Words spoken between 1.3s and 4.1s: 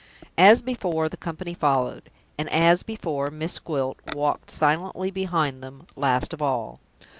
followed; and, as before, Miss Gwilt